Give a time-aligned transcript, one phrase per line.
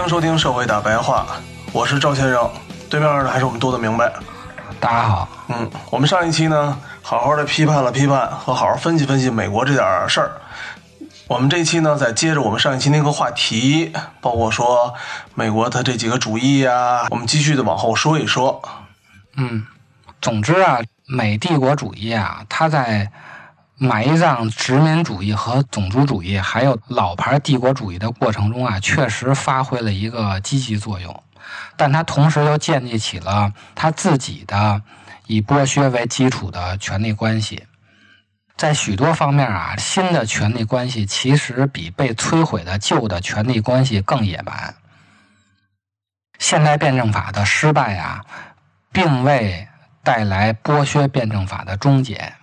[0.00, 1.26] 欢迎收听《社会大白话》，
[1.74, 2.50] 我是赵先生，
[2.88, 4.10] 对面的还是我们多的明白。
[4.80, 10.32] 大家好，嗯，我们上一期呢，好好的批判了批判和好好分析分析美国这点事儿。
[11.28, 14.94] 我们这一期呢，再接着我们上一期那个话题，包括说
[15.34, 18.62] 美国它这几个主义啊、我们继续的往后说一说。
[19.36, 19.66] 嗯，
[20.22, 23.12] 总之啊，美帝国主义啊，它在
[23.82, 31.22] 埋葬殖民主义和种族主义，还有老牌帝国主义的过程中啊，确实发挥了一个积极作用，
[31.78, 34.82] 但它同时又建立起了它自己的
[35.26, 37.64] 以剥削为基础的权力关系。
[38.54, 44.74] 在许多方面啊，新的权力关系其实比被摧毁的旧的权力关系更野蛮。
[46.38, 48.22] 现代辩证法的失败啊，
[48.92, 49.66] 并未
[50.02, 52.34] 带来剥削辩证法的终结，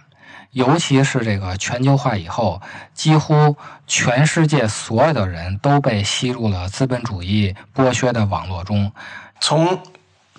[0.58, 2.60] 尤其是这个全球化以后，
[2.96, 8.92] 几乎全世界所有的人都被吸入了资本主义剥削的网络中。
[9.40, 9.68] 从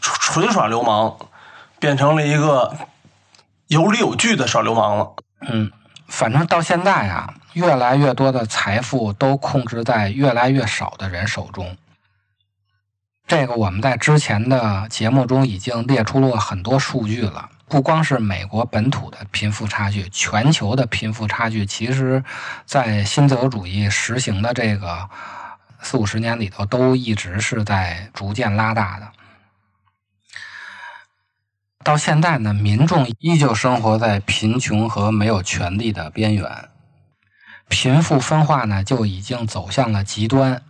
[0.00, 1.16] 纯纯耍流氓
[1.78, 2.76] 变成了一个
[3.68, 5.14] 有理有据的耍流氓了。
[5.42, 5.70] 嗯，
[6.08, 11.76] 反正到现在啊，越来越多的财富都控制在越来越少的人手中。
[13.28, 22.24] 这个我们在之前的节目中已经列出了很多数据了，不光是美国本土的贫富差距，全球的贫富差距，其实，
[22.64, 25.08] 在新自由主义实行的这个
[25.80, 29.12] 四五十年里头，都一直是在逐渐拉大的。
[31.84, 36.68] 到现在呢，民众依旧生活在贫穷和没有权利的边缘，
[37.68, 40.62] 贫富分化呢就已经走向了极端。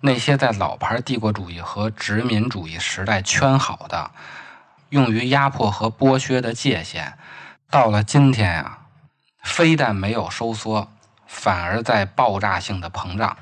[0.00, 4.10] 那些在老牌帝国主义和殖民主义时代圈好的，
[4.90, 7.18] 用于压迫和剥削的界限，
[7.70, 8.86] 到了今天啊、
[9.42, 10.90] 非但没有收缩，
[11.26, 13.36] 反而在爆炸性的膨胀。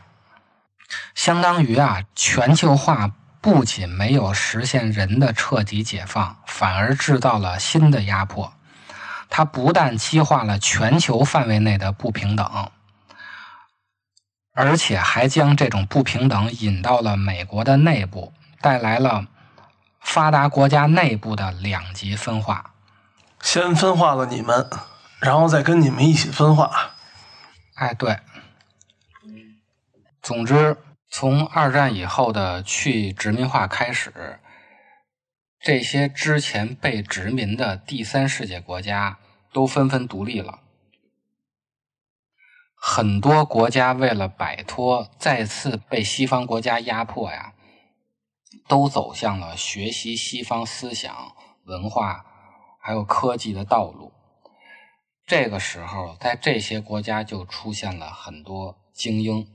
[1.14, 8.52] 相当于啊，全球化不仅没有实现人的彻底解放，反而制造了新的压迫。
[9.28, 12.70] 它不但激化了全球范围内的不平等，
[14.54, 19.26] 而且还将这种不平等引到了美国的内部，带来了
[20.06, 22.72] 发达国家内部的两极分化。
[23.40, 24.70] 先分化了你们，
[25.20, 26.94] 然后再跟你们一起分化。
[27.74, 28.20] 哎，对。
[30.22, 30.76] 总之，
[31.10, 34.38] 从二战以后的去殖民化开始，
[35.60, 39.18] 这些之前被殖民的第三世界国家
[39.52, 40.60] 都纷纷独立了。
[42.76, 47.52] 很多国家为了摆脱再次被西方国家压迫呀，
[48.68, 51.34] 都走向了学习西方思想、
[51.64, 52.24] 文化
[52.80, 54.12] 还有科技的道路。
[55.26, 59.48] 这个时候，在这些国家就出现了很多精英，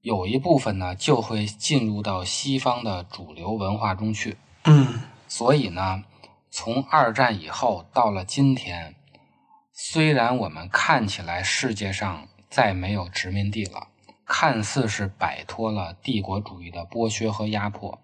[0.00, 4.38] 有一部分呢就会进入到西方的主流文化中去。
[4.64, 6.04] 嗯，所以呢，
[6.50, 8.94] 从二战以后到了今天，
[9.74, 13.88] 虽然我们看起来世界上再没有殖民地了，
[14.34, 18.00] 看似是摆脱了帝国主义的剥削和压迫，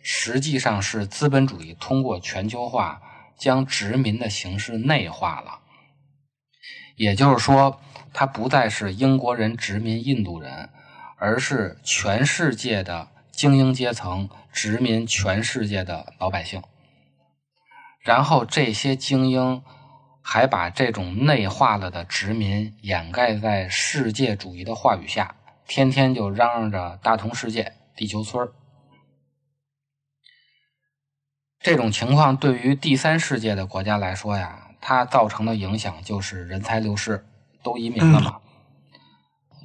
[0.00, 3.02] 实际上是资本主义通过全球化
[3.36, 5.58] 将殖民的形式内化了。
[6.94, 7.80] 也就是说，
[8.12, 10.70] 它不再是英国人殖民印度人，
[11.16, 16.62] 而是全世界的精英阶层殖民全世界的老百姓。
[17.98, 19.60] 然后这些精英
[20.22, 25.34] 还把这种内化了的殖民掩盖在世界主义的话语下，
[25.66, 28.52] 天天就嚷嚷着大同世界、地球村儿。
[31.58, 37.26] 这种情况对于第三世界的国家来说呀，它造成的影响就是人才流失，
[37.62, 38.40] 都移民了嘛。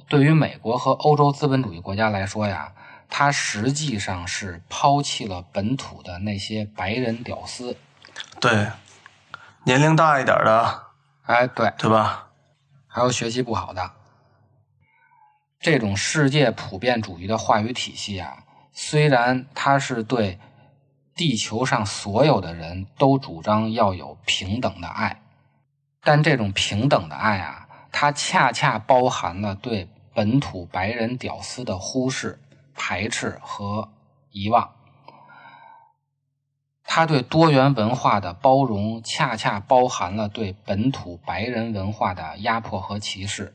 [0.08, 2.72] 对于美国和欧洲资本主义国家来说呀，
[3.10, 7.76] 它实际上是抛弃了本土的那些白人屌丝。
[8.40, 8.70] 对，
[9.64, 10.84] 年龄大一点的，
[11.26, 12.30] 哎，对，对吧？
[12.88, 13.92] 还有学习不好的。
[15.60, 20.38] 这种世界普遍主义的话语体系啊，虽然它是对
[21.14, 25.20] 地球上所有的人都主张要有平等的爱，
[26.02, 32.40] 但这种平等的爱啊，它恰恰包含了对本土白人屌丝的忽视、
[32.74, 33.90] 排斥和
[34.30, 34.72] 遗忘。
[36.84, 43.54] 它对多元文化的包容，恰恰包含了对本土白人文化的压迫和歧视。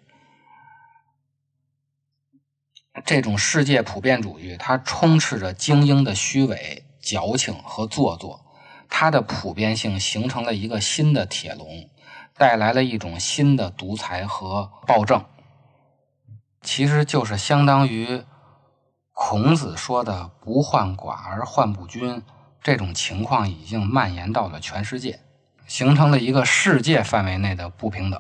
[3.04, 8.46] 这种世界普遍主义，它充斥着精英的虚伪、矫情和做作，
[8.90, 11.90] 它的普遍性形成了一个新的铁笼，
[12.38, 15.26] 带来了一种新的独裁和暴政。
[16.62, 18.24] 其实就是相当于
[19.12, 22.24] 孔子说的“不患寡而患不均”，
[22.64, 25.20] 这种情况已经蔓延到了全世界，
[25.68, 28.20] 形成了一个世界范围内的不平等。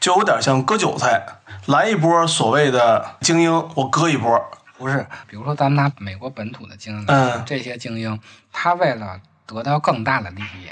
[0.00, 1.26] 就有点像割韭菜，
[1.66, 4.50] 来一波所谓的精英，我割一波。
[4.78, 8.20] 不是，比如说咱们拿美国本土的精英来说，嗯这些精英
[8.52, 10.70] 他为了得到更大的利益，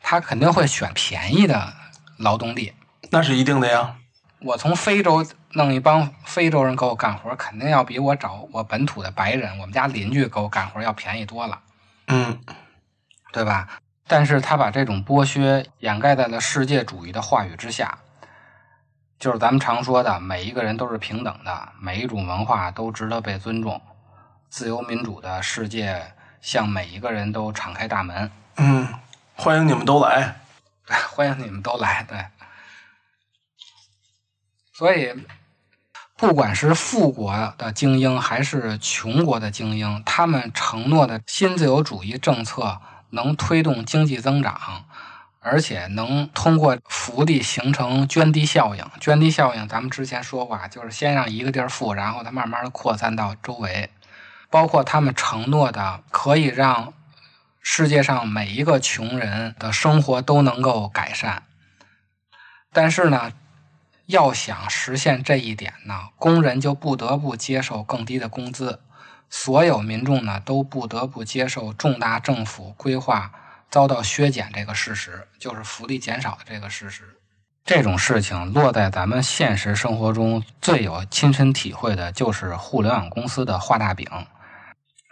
[0.00, 1.72] 他肯定会选便宜的
[2.18, 2.72] 劳动力。
[3.10, 3.96] 那是一定的呀。
[4.40, 11.60] 我从非洲弄一帮非洲人给我干活，肯定要比我找我本土的白人，我们家邻居给我干活要便宜多了，
[12.08, 12.38] 嗯，
[13.32, 13.68] 对吧？
[14.08, 17.98] 但是他把这种剥削掩盖在了世界主义的话语之下，
[19.20, 23.78] 就是咱们常说的，每一个人都是平等的，每一种文化都值得被尊重，
[24.48, 28.88] 自由民主的世界向每一个人都敞开大门，嗯，
[29.34, 30.36] 欢迎你们都来。
[31.14, 32.02] 欢迎你们都来。
[32.08, 32.24] 对，
[34.72, 35.14] 所以
[36.16, 42.80] 不管是富国的精英还是穷国的精英，他们承诺的新自由主义政策
[43.10, 44.86] 能推动经济增长，
[45.40, 48.84] 而且能通过福利形成涓滴效应。
[49.00, 53.90] 涓滴效应，咱们之前说过啊，就是先让一个地儿富，然后它慢慢的扩散到周围。
[54.50, 56.92] 包括他们承诺的可以让
[57.62, 61.44] 世界上每一个穷人的生活都能够改善。
[62.72, 63.32] 但是呢，
[64.06, 68.80] 要想实现这一点呢，工人就不得不接受更低的工资，
[69.30, 73.30] 所有民众呢都不得不接受重大政府规划
[73.70, 77.04] 遭到削减这个事实，就是福利减少的这个事实。
[77.64, 84.08] 这种事情落在咱们现实生活中最有亲身体会的就是互联网公司的画大饼。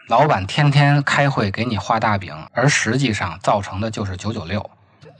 [0.08, 4.70] 老板天天开会给你画大饼，而实际上造成的就是九九六。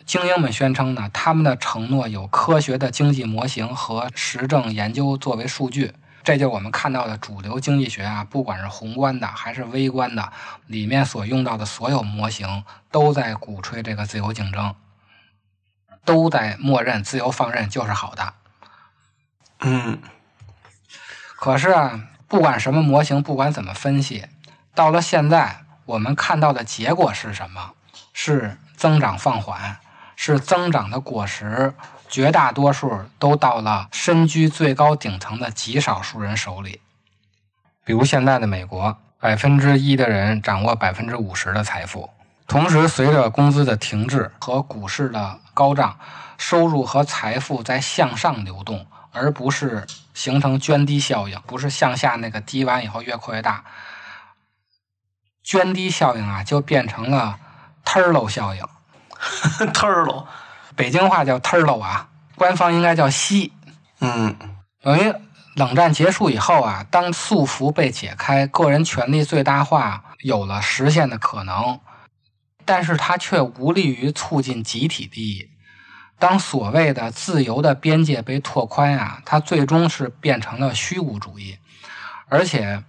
[0.06, 5.93] 精英们宣称呢，他们的承诺有科学的经济模型和实证研究作为数据，
[6.29, 10.31] 这就是我们看到的主流经济学啊，不管是宏观的还是微观的，
[10.67, 14.75] 里面所用到的所有模型都在鼓吹这个自由竞争，
[16.05, 18.35] 都在默认自由放任就是好的。
[19.61, 20.03] 嗯，
[21.37, 24.27] 可是啊，不管什么模型，不管怎么分析，
[24.75, 27.73] 到了现在，我们看到的结果是什么？
[28.13, 29.79] 是增长放缓，
[30.15, 31.73] 是增长的果实，
[32.08, 36.81] 绝大多数都到了身居最高顶层的极少数人手里。
[37.84, 42.10] 比如现在的美国，百分之一的人掌握百分之五十的财富，
[42.46, 45.98] 同时随着工资的停滞和股市的高涨，
[46.36, 53.65] 收入和财富在向上流动，而不是形成涓滴效应，不是向下那个滴完以后越扩越大。
[55.44, 57.38] 涓滴效应啊，就变成了
[57.84, 58.62] turtle 效应，
[59.72, 60.27] turtle，
[60.79, 63.53] 北京话叫 turtle 啊，官方应该叫西。
[64.01, 64.37] 嗯
[64.81, 65.13] 等于
[65.56, 71.81] 冷战结束以后啊，当束缚被解开，个人权利最大化有了实现的可能，
[72.65, 75.51] 但是它却无利于促进集体利益。
[76.17, 81.58] 当所谓的自由的边界被拓宽啊，它最终是变成了虚无主义，
[82.29, 82.85] 而且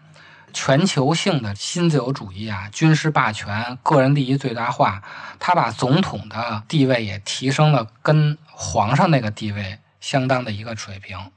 [0.54, 5.02] 全球性的新自由主义啊，军事霸权、个人利益最大化，
[5.40, 11.32] 他把总统的地位也提升了跟皇上那个地位相当的一个水平。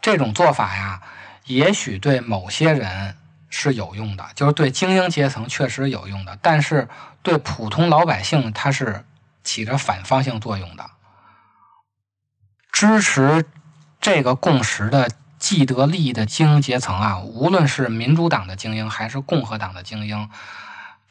[0.00, 1.02] 这种做法呀，
[1.46, 3.16] 也许对某些人
[3.48, 6.88] 是有用的，就是对精英阶层确实有用的，但是
[7.22, 9.04] 对普通老百姓，它是
[9.44, 10.90] 起着反方向作用的。
[12.72, 13.44] 支持
[14.00, 20.28] 这个共识的既得利益的精英阶层啊，无论是民主党的精英还是共和党的精英，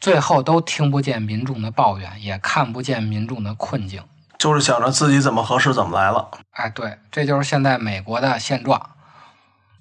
[0.00, 4.02] 最后都听不见民众的抱怨，也看不见民众的困境。
[4.38, 6.30] 就是想着自己怎么合适怎么来了。
[6.52, 8.90] 哎，对，这就是现在美国的现状。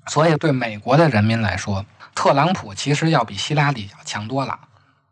[0.07, 4.59] 所以，对美国的人民来说，特朗普其实要比希拉里要强多了。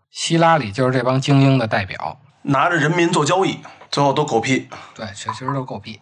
[0.10, 3.60] 希拉里就是这帮精英的代表，拿着人民做交易，
[3.92, 4.68] 最后都狗屁。
[4.96, 6.02] 对，其实都狗屁。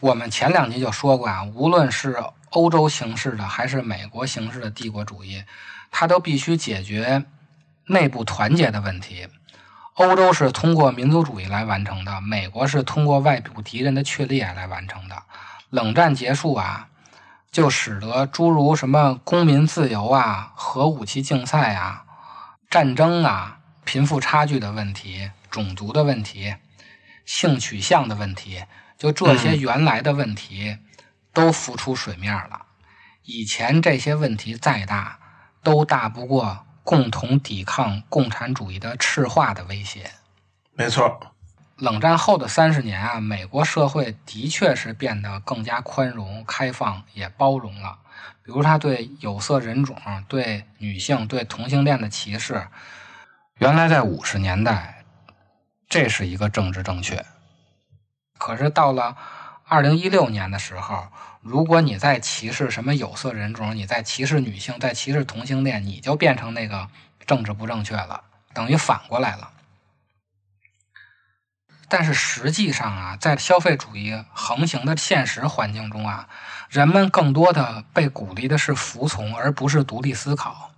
[0.00, 2.16] 我们前两集就说过啊，无论是
[2.50, 5.42] 欧洲形式的还是美国形式的帝国主义，
[5.90, 7.24] 它都必须解决
[7.86, 9.26] 内部团结的问题。
[9.94, 15.20] 欧洲是通过民族主义来完成的，美国是通过外部敌人的确立来完成的。
[15.70, 16.88] 冷战结束啊，
[17.50, 22.04] 就使得诸如什么公民自由啊、核武器竞赛啊、
[22.70, 26.54] 战争啊、贫富差距的问题、种族的问题、
[27.26, 28.62] 性取向的问题，
[28.98, 30.76] 就这些原来的问题
[31.32, 32.66] 都浮出水面了。
[33.22, 35.18] 以前这些问题再大，
[35.62, 40.10] 都大不过共同抵抗共产主义的赤化的威胁。
[40.72, 41.34] 没错，
[41.76, 47.98] 冷战后的三十年啊，美国社会的确是变得更加宽容、开放，也包容了。
[48.42, 52.66] 比如，他对有色人种、对女性、对同性恋的歧视，
[53.58, 55.04] 原来在五十年代，
[55.88, 57.24] 这是一个政治正确。
[58.38, 59.16] 可是到了
[59.66, 61.08] 二零一六年的时候，
[61.42, 66.88] 如果你在歧视什么有色人种，你在歧视女性，在歧视同性恋，你就变成那个
[67.26, 68.22] 政治不正确了，
[68.54, 69.50] 等于反过来了。
[71.90, 76.28] 但是实际上啊，在消费主义横行的现实环境中啊，
[76.68, 80.70] 人们更多的被鼓励的是服从，而不是独立思考。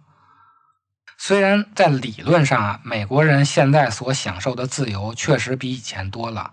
[1.19, 6.53] 虽然在理论上啊，美国人现在所享受的自由确实比以前多了，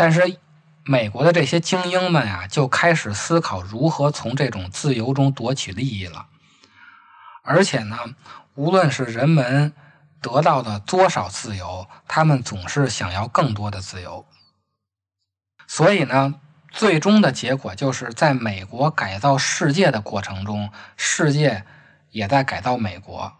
[0.00, 0.38] 但是
[0.84, 6.28] 美国的这些精英们啊，就开始思考如何从这种自由中夺取利益了。
[7.42, 7.98] 而且呢，
[8.54, 9.72] 无论是人们
[10.22, 14.24] 得到的多少自由，他们总是想要更多的自由。
[15.66, 16.36] 所以呢，
[16.70, 21.64] 最终的结果就是在美国改造世界的过程中，世界
[22.10, 23.32] 也在改造美国。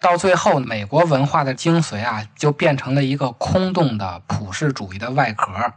[0.00, 5.72] 到最后，美国文化的精髓啊，就变成了一个空洞的普世主义的外壳，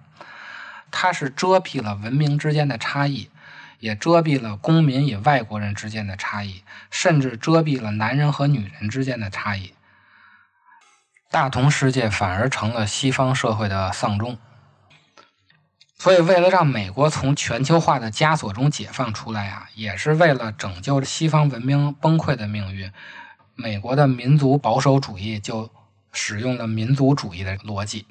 [0.91, 3.31] 它是遮蔽了文明之间的差异，
[3.79, 9.73] 也遮蔽了公民与外国人之间的差异，甚至遮蔽了男人和女人之间的差异。
[11.31, 14.37] 大同世界反而成了西方社会的丧钟。
[15.97, 22.91] 所以，为了让美国从全球化的枷锁中解放出来啊，也是为了拯救西方文明崩溃的命运。
[23.55, 25.70] 美国的民族保守主义就
[26.12, 28.05] 使用了民族主义的逻辑，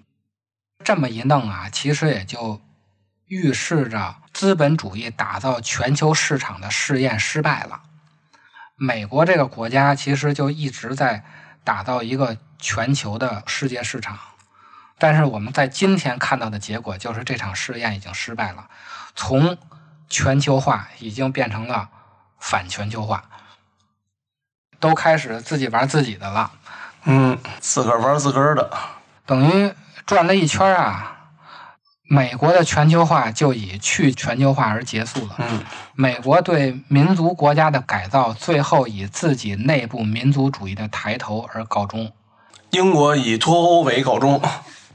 [0.84, 2.60] 这么一弄啊，其实也就
[3.26, 7.82] 预示着资本主义打造全球市场的试验失败了。
[8.76, 11.24] 美国这个国家其实就一直在
[11.62, 14.18] 打造一个全球的世界市场，
[14.98, 18.68] 但是我们在今天看到的结果就是这场试验已经失败了，
[19.14, 19.56] 从
[20.08, 21.90] 全球化已经变成了
[22.38, 23.29] 反全球化。
[24.80, 26.50] 都开始自己玩自己的了，
[27.04, 28.68] 嗯，自个儿玩自个儿的，
[29.24, 29.72] 等于
[30.04, 31.18] 转了一圈啊。
[32.12, 35.36] 美国的全球化就以去全球化而结束了。
[35.38, 35.62] 嗯，
[35.94, 42.10] 美国对民族国家的改造，最后以自己内部民族主义的抬头而告终。
[42.70, 44.42] 英国以脱欧为告终。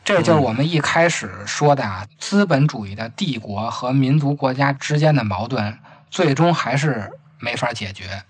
[0.03, 5.79] 这就是我们一开始说的啊，资本主义的帝国和民族国家之间的矛盾，
[6.11, 8.23] 最终还是没法解决。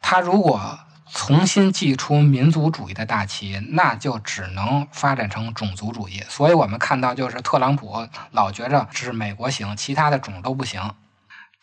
[0.00, 0.78] 他如果
[1.12, 6.22] 重新祭出民族主义的大旗，那就只能发展成种族主义。
[6.28, 10.94] 所以我们看到，就是特朗普老觉着只美国行，其他的种都不行。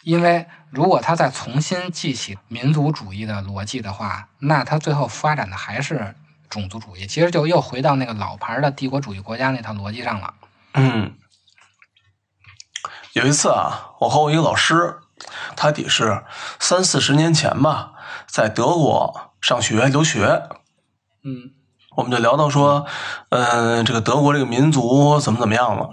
[0.04, 6.16] 因为如果他再重新记起民族主义的逻辑的话，那他最后发展的还是
[6.50, 10.34] 种族主义，其实就又回到那个老牌的帝国主义国家那套逻辑上了。
[10.74, 11.14] 嗯，
[13.14, 15.00] 有一次啊，我和我一个老师，
[15.56, 16.24] 他得是
[16.60, 17.92] 三四十年前吧，
[18.28, 20.44] 在德国上学留学，
[21.24, 21.52] 嗯
[21.96, 22.86] 我们就聊到说，
[23.30, 25.90] 嗯、这个德国这个民族怎么怎么样了。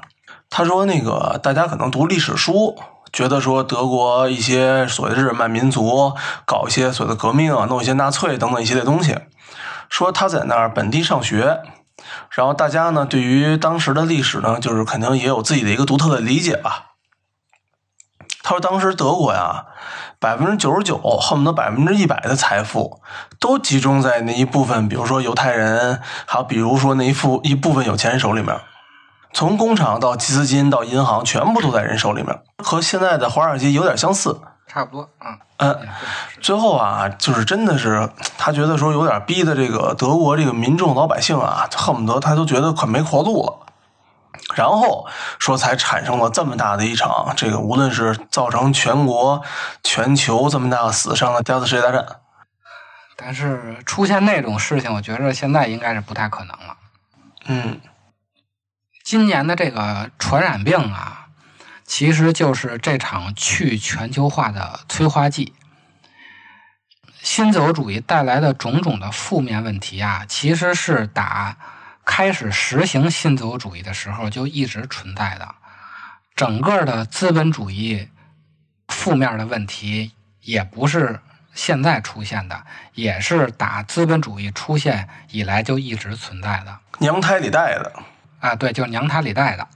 [0.51, 2.77] 他说，那个大家可能读历史书，
[3.11, 6.13] 觉得说德国一些所谓的日耳曼民族
[6.45, 9.17] 搞一些所谓的革命啊，弄一些纳粹等等一系列东西。
[9.89, 11.63] 说他在那儿本地上学，
[12.31, 16.94] 然后大家呢对于当时的历史呢，就是肯定也有自己的一个独特的理解吧。
[18.45, 19.65] 他说当时德国呀，
[20.21, 23.01] 百分之九十九，恨不得百分之一百的财富
[23.41, 28.55] 都集中在那一部分，比如说犹太人，还有比如说那一副一部分有钱人手里面。
[29.33, 34.39] 从工厂到集资金到银行，全部都在人手里面，和现在的华尔街有点相似。
[34.67, 35.39] 差不多嗯。
[35.57, 35.79] 嗯，
[36.43, 43.64] 最后啊，就是真的是他觉得说有点逼的这个德国这个民众老百姓啊，恨不得他都觉得快没活路了。
[44.55, 45.07] 然后
[45.39, 49.43] 说才产生了这么大的一场这个，无论是造成全国、
[49.83, 52.05] 全球这么大的死伤的第二次世界大战。
[53.17, 56.77] 但是出现那种事情，我觉着现在应该是不太可能了。
[57.47, 57.81] 嗯，
[59.05, 61.29] 今年的这个传染病啊，
[61.87, 65.55] 其实就是这场去全球化的催化剂。
[67.23, 71.57] 新自由主义带来的种种的负面问题啊，其实是打
[72.05, 75.55] 开始实行新自由主义的时候就一直存在的。
[76.37, 78.09] 整个的资本主义
[78.89, 81.21] 负面的问题，也不是
[81.55, 86.79] 现在出现的，也是打资本主义出现以来就一直存在的。
[86.99, 87.93] 娘胎里带的，
[88.41, 89.67] 啊，对，就是娘胎里带的。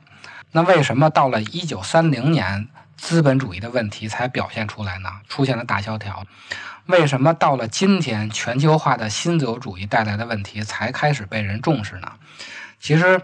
[0.52, 5.10] 那为什么到了一九三零年，资本主义的问题才表现出来呢？
[5.28, 6.26] 出现了大萧条。
[6.88, 12.10] 为什么到了今天，全球化的新自由主义带来的问题才开始被人重视呢？
[12.80, 13.20] 其实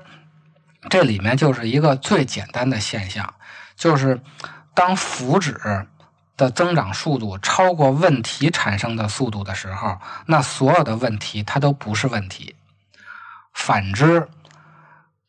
[0.91, 3.35] 这里面就是一个最简单的现象，
[3.75, 4.21] 就是
[4.75, 5.87] 当福祉
[6.37, 12.55] 的增长速度超过问题产生的速度的时候，那所有的问题它都不是问题。
[13.55, 14.29] 反之，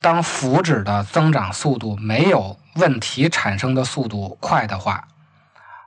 [0.01, 5.07] 当福祉的增长速度没有问题产生的速度快的话，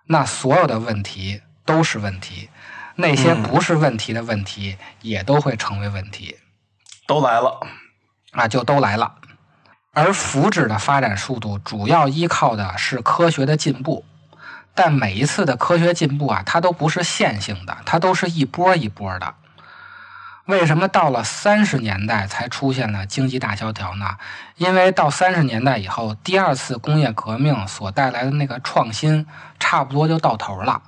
[0.06, 2.48] 那所有的问题都是问题，
[2.96, 6.36] 那些嗯不是问题的问题也都会成为问题。
[7.06, 7.60] 都来了。
[8.32, 9.14] 啊，就都来了。
[9.92, 14.04] 而福祉的发展速度主要依靠的是科学的进步，
[14.74, 19.34] 但每一次的科学进步啊，它都不是线性的，它都是一波一波的。
[20.46, 24.16] 为什么到了三十年代才出现了经济大萧条呢？
[24.56, 29.26] 因为到三十年代以后，第二次工业革命所带来的那个创新
[29.58, 30.80] 差不多就到头了，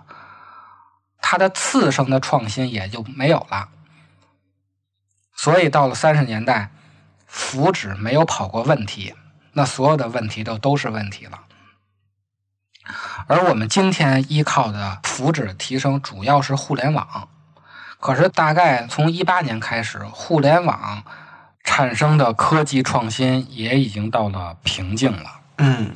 [1.31, 3.69] 它的次生的创新也就没有了。
[5.33, 6.73] 所以到了三十年代，
[7.25, 9.15] 福祉没有跑过问题，
[9.53, 11.43] 那所有的问题都都是问题了。
[13.29, 17.29] 而我们今天依靠的福祉提升，主要是互联网。
[18.01, 21.05] 可是大概从一八年开始，互联网
[21.63, 25.41] 产生的科技创新也已经到了瓶颈了。
[25.59, 25.95] 嗯，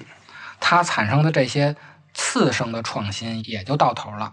[0.61, 1.75] 它产生的这些
[2.13, 4.33] 次生的创新也就到头了。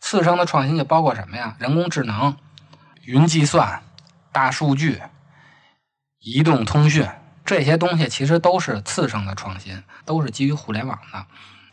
[0.00, 1.56] 次生的创新就包括什么呀？
[1.58, 2.36] 人工智能、
[3.02, 3.82] 云计算、
[4.32, 5.02] 大数据、
[6.18, 7.06] 移动通讯
[7.44, 11.26] 这些东西，其实都是次生的创新，都是基于互联网的。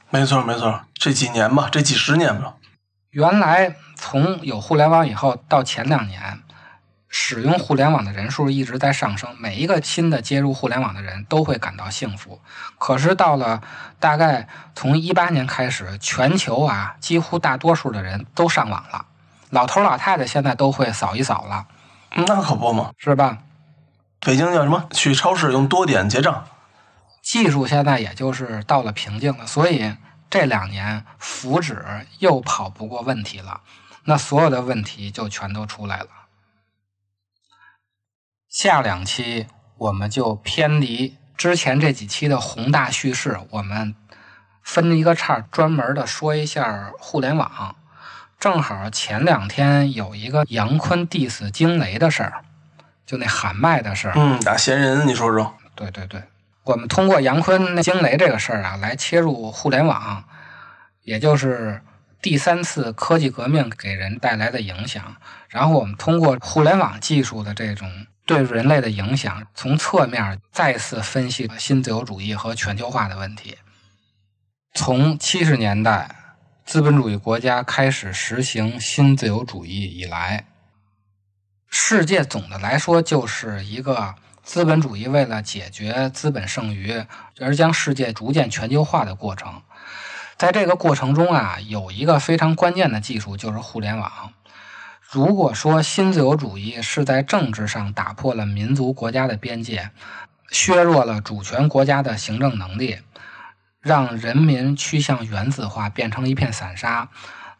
[0.10, 2.56] 没错没错，这几年吧，这几十年吧，
[3.10, 6.42] 原来从有互联网以后到前两年，
[7.08, 12.42] 使用互联网的人数一直在上升，每一个新的接入互联网的人都会感到幸福。
[12.78, 13.62] 可是到了
[14.00, 19.06] 大概从一八年开始，全球啊几乎大多数的人都上网了，
[19.50, 21.68] 老头老太太现在都会扫一扫了，
[22.12, 22.92] 那可不嘛。
[22.98, 23.38] 是吧？
[24.20, 24.88] 北京叫什么？
[24.92, 26.46] 去超市用多点结账。
[27.22, 29.96] 技术现在也就是到了瓶颈了，所以
[30.30, 31.78] 这两年福祉
[32.20, 33.62] 又跑不过问题了，
[34.04, 36.08] 那所有的问题就全都出来了。
[38.58, 43.94] 下两期我们就偏离之前这几期的宏大叙事，我们
[44.64, 47.76] 分一个叉，专门的说一下互联网。
[48.40, 52.46] 正好前两天有一个杨坤 diss 惊雷的事儿，
[53.06, 54.14] 就那喊麦的事儿。
[54.16, 55.54] 嗯，打闲人，你说说。
[55.76, 56.24] 对对对，
[56.64, 60.24] 我们通过杨坤那惊雷这个事儿啊，来切入互联网，
[61.04, 61.82] 也就是
[62.22, 65.18] 第三次科技革命给人带来的影响。
[65.50, 73.58] 然后我们通过互联网技术的这种对人类的影响，从侧面再次分析新自由主义和全球化的问题。
[74.74, 76.10] 从七十年代
[76.66, 80.48] 资本主义国家开始实行新自由主义以来，
[81.70, 87.06] 世界总的来说就是一个资本主义为了解决资本剩余
[87.40, 89.62] 而将世界逐渐全球化的过程。
[90.36, 94.34] 在这个过程中啊，有一个非常关键的技术，就是互联网。
[95.12, 99.92] 如果说新自由主义是在政治上打破了民族国家的边界，
[100.50, 102.98] 削弱了主权国家的行政能力，
[103.82, 107.10] 让人民趋向原子化，变成了一片散沙，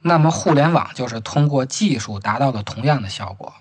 [0.02, 3.54] 那么互联网就是通过技术达到了同样的效果。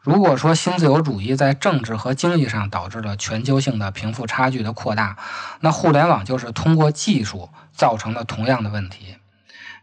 [0.00, 5.16] 如果说新自由主义在政治和经济上导致了全球性的贫富差距的扩大，
[5.60, 9.16] 那互联网就是通过技术造成了同样的问题，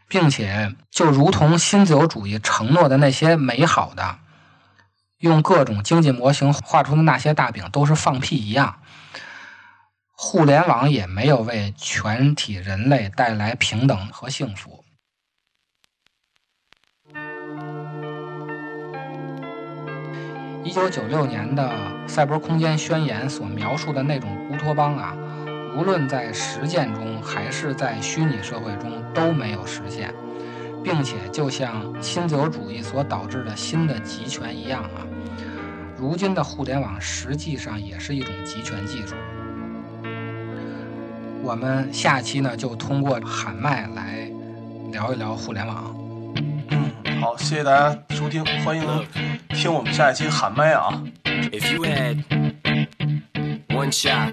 [0.08, 4.18] 并且就如同新自由主义承诺的那些美好的，
[5.18, 8.80] 用各种经济模型画出的那些大饼都是放屁一样。
[10.12, 14.84] 互联网也没有为全体人类带来平等和幸福。
[20.62, 21.68] 一九九六年的
[22.08, 25.14] 《赛博空间宣言》所描述的那种乌托邦啊，
[25.74, 30.14] 无论在实践中还是在虚拟社会中都没有实现
[30.84, 35.02] 并且就像新自由主义所导致的新的集权一样啊
[35.96, 39.14] 如今的互联网实际上也是一种集权技术。
[41.42, 44.30] 我们下期呢就通过喊麦来
[44.92, 45.94] 聊一聊互联网
[46.70, 49.06] 嗯好谢谢大家收听欢迎
[49.50, 51.02] 听我们下一期喊麦啊。
[51.24, 52.24] If you had
[53.68, 54.32] one shot